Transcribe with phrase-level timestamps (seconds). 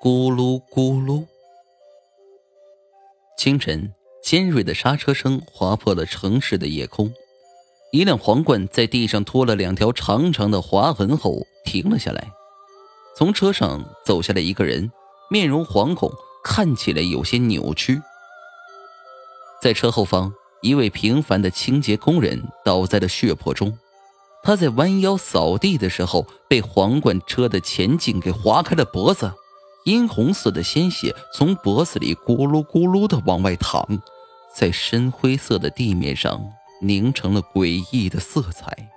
[0.00, 1.26] 咕噜咕噜。
[3.36, 7.12] 清晨，尖锐的刹车声划破了城市的夜空。
[7.90, 12.30] 一辆皇冠在地上拖了两条长长的划痕后停了下来。
[13.16, 14.88] 从车上走下来一个人，
[15.28, 16.12] 面容惶恐，
[16.44, 18.00] 看起来有些扭曲。
[19.60, 23.76] 在车后方，一位平凡的清洁工人倒在了血泊中。
[24.44, 29.32] 他在弯腰扫地的时候，被皇冠车的前镜给划开了脖子，
[29.88, 33.86] 殷红色的鲜血从脖子里咕噜咕噜的往外淌，
[34.54, 36.52] 在深灰色的地面上
[36.82, 38.90] 凝成了诡异的色彩。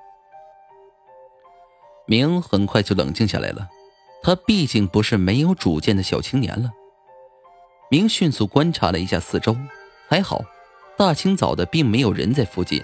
[2.06, 3.70] 明很快就冷静下来了，
[4.22, 6.70] 他毕竟不是没有主见的小青年了。
[7.90, 9.56] 明迅速观察了一下四周，
[10.10, 10.44] 还好，
[10.98, 12.84] 大清早的并没有人在附近。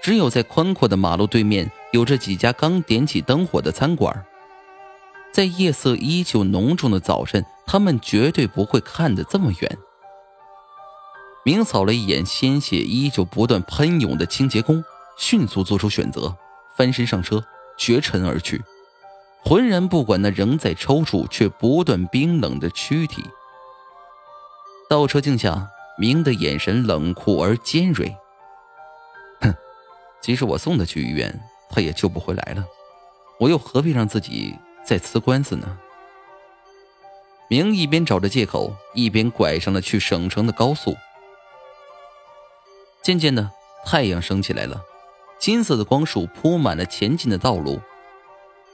[0.00, 4.24] 只有在宽阔的马路对面，有着几家刚点起灯火的餐馆。
[5.36, 9.78] 在夜色依旧浓重的早晨，他们绝对不会看得这么远。
[11.44, 14.82] 明扫了一眼鲜血依旧不断喷涌的清洁工，
[15.18, 16.34] 迅速做出选择，
[16.74, 17.44] 翻身上车，
[17.76, 18.64] 绝尘而去，
[19.44, 23.22] 浑然不管那仍在抽搐却不断冰冷的躯体。
[24.88, 25.68] 倒车镜下，
[25.98, 28.16] 明的眼神冷酷而尖锐。
[29.42, 29.54] 哼
[30.22, 32.64] 即使我送他去医院，他也救不回来了。
[33.38, 34.56] 我又何必让自己
[34.86, 35.76] 在辞官司呢？
[37.48, 40.96] 明一边找着借口，一边拐上了去省城的高速。
[43.02, 43.50] 渐渐的，
[43.84, 44.80] 太阳升起来了，
[45.40, 47.80] 金色的光束铺满了前进的道路。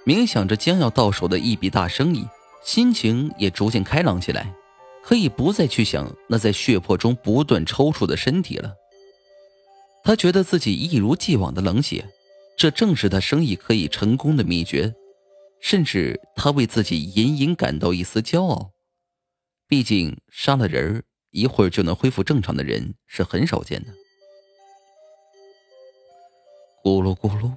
[0.05, 2.29] 冥想着将要到手的一笔大生意，
[2.63, 4.53] 心情也逐渐开朗起来，
[5.03, 8.75] 可以不再去想那在血泊中不断抽搐的身体了。
[10.05, 12.05] 他觉得自己一如既往的冷血，
[12.55, 14.95] 这正是他生意可以成功的秘诀。
[15.63, 18.73] 甚至他为自己隐隐感到一丝骄傲。
[19.67, 23.93] 毕竟杀了人一会儿就能恢复正常的人是很少见的。
[26.84, 27.53] 咕噜咕噜，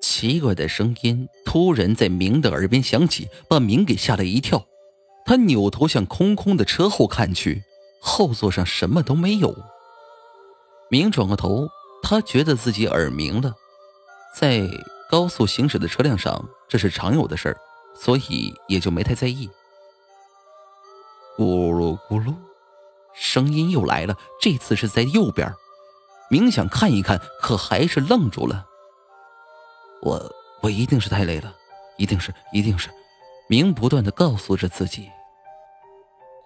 [0.00, 4.66] 奇怪的声音突然在明的耳边响起，把明给吓了一跳。
[5.24, 7.62] 他扭头向空空的车后看去，
[8.00, 9.54] 后座上什么都没有。
[10.90, 11.68] 明转过头，
[12.02, 13.54] 他觉得自己耳鸣了，
[14.36, 14.66] 在
[15.12, 17.56] 高速行驶的车辆上，这是常有的事儿，
[17.94, 19.46] 所以也就没太在意。
[21.36, 22.34] 咕噜咕噜，
[23.12, 25.52] 声音又来了，这次是在右边。
[26.30, 28.66] 明想看一看，可还是愣住了。
[30.00, 31.54] 我我一定是太累了，
[31.98, 32.88] 一定是一定是。
[33.50, 35.10] 明不断的告诉着自己。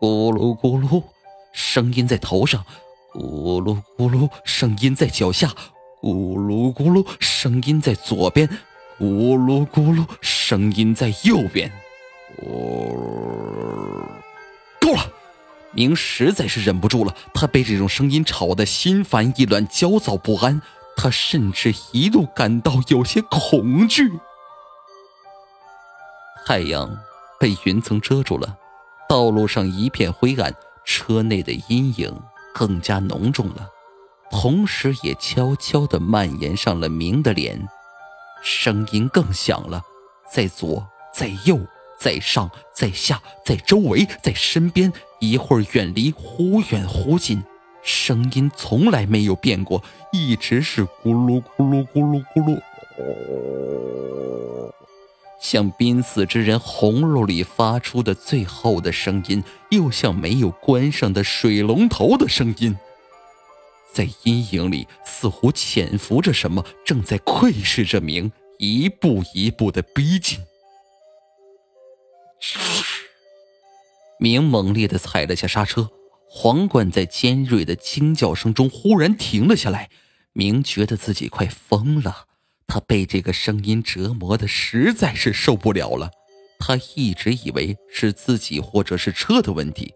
[0.00, 1.04] 咕噜咕噜，
[1.52, 2.66] 声音在头上。
[3.14, 5.50] 咕噜咕噜，声音在脚下；
[6.00, 8.46] 咕噜咕噜，声音在左边；
[8.98, 11.72] 咕噜咕噜，声音在右边。
[12.42, 14.06] 哦
[14.80, 15.10] 够了！
[15.72, 20.62] 明实在是忍不住了，他被这种声音吵得心烦意乱、焦躁不安，
[20.96, 24.12] 他甚至一度感到有些恐惧。
[26.46, 26.96] 太阳
[27.40, 28.56] 被云层遮住了，
[29.08, 32.14] 道路上一片灰暗，车内的阴影。
[32.54, 33.68] 更加浓重了，
[34.30, 37.68] 同时也悄悄地蔓延上了明的脸，
[38.42, 39.82] 声音更响了，
[40.30, 41.58] 在左，在右，
[41.98, 47.42] 在上，在下，在周围，在身边，一会儿远离，忽远忽近，
[47.82, 49.82] 声音从来没有变过，
[50.12, 52.60] 一直是咕噜咕噜咕噜咕噜。
[55.38, 62.76] 像濒死之人喉咙里发出的最后的声音，又像没有关上的水龙头的声音。
[63.96, 70.38] 在阴影里，似乎潜伏着什么，正在窥视着明，一步一步的逼近。
[74.20, 75.88] 明猛烈的踩了下刹车，
[76.28, 79.88] 皇冠在尖锐的惊叫声中忽然停了下来。
[80.34, 82.26] 明觉得自己快疯了。
[82.66, 86.10] 他被这个声音折磨的实在是受不了了，
[86.58, 89.94] 他一直以为是自己或者是车的问题，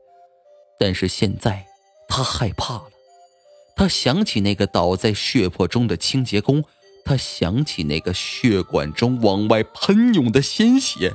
[0.78, 1.66] 但是现在
[2.08, 2.90] 他害怕了。
[3.80, 6.62] 他想起那个倒在血泊中的清洁工，
[7.02, 11.14] 他想起那个血管中往外喷涌的鲜血，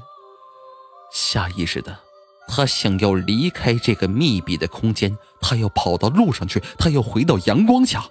[1.13, 2.00] 下意识的，
[2.47, 8.09] 他想要离开这个密闭的空间，他要跑到路上去，他要回到阳光下，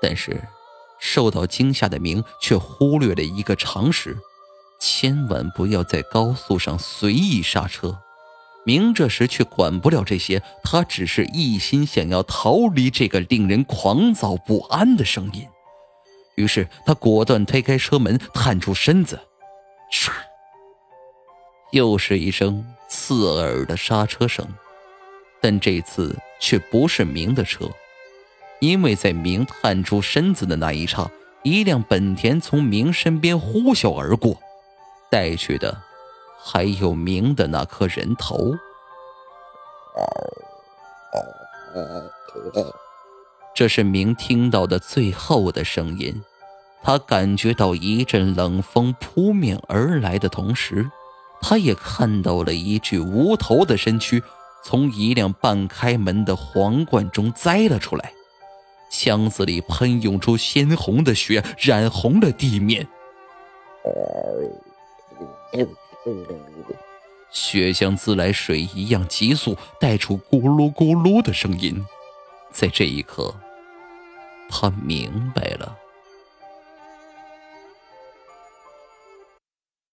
[0.00, 0.40] 但是。
[1.00, 4.16] 受到惊吓的明却忽略了一个常识：
[4.78, 7.98] 千万不要在高速上随意刹车。
[8.64, 15.46] 明这时却管不了这些，他只是一心想要逃离这个令人狂躁不安的声音。
[16.36, 19.20] 于是他果断推开车门，探出身子，
[19.92, 20.10] 唰
[21.72, 24.46] 又是一声刺耳的刹车声，
[25.40, 27.68] 但这次却不是明的车，
[28.60, 31.10] 因为在明探出身子的那一刹，
[31.42, 34.40] 一辆本田从明身边呼啸而过，
[35.10, 35.82] 带去的
[36.44, 38.54] 还有明的那颗人头。
[43.54, 46.22] 这是明听到的最后的声音，
[46.82, 50.90] 他感觉到一阵冷风扑面而来的同时。
[51.40, 54.22] 他也看到了一具无头的身躯
[54.64, 58.12] 从一辆半开门的皇冠中栽了出来，
[58.90, 62.86] 箱子里喷涌出鲜红的血，染红了地面。
[67.30, 71.84] 血像自来水一样急速，带出咕噜咕噜的声音。
[72.50, 73.34] 在这一刻，
[74.50, 75.78] 他明白了。